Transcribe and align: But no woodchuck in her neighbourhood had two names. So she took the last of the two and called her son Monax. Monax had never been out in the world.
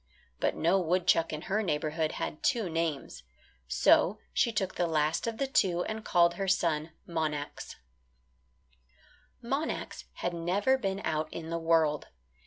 But 0.39 0.55
no 0.55 0.79
woodchuck 0.79 1.31
in 1.31 1.43
her 1.43 1.61
neighbourhood 1.61 2.13
had 2.13 2.41
two 2.41 2.71
names. 2.71 3.21
So 3.67 4.17
she 4.33 4.51
took 4.51 4.73
the 4.73 4.87
last 4.87 5.27
of 5.27 5.37
the 5.37 5.45
two 5.45 5.83
and 5.83 6.03
called 6.03 6.33
her 6.33 6.47
son 6.47 6.89
Monax. 7.07 7.75
Monax 9.43 10.05
had 10.13 10.33
never 10.33 10.75
been 10.79 11.01
out 11.03 11.31
in 11.31 11.51
the 11.51 11.59
world. 11.59 12.07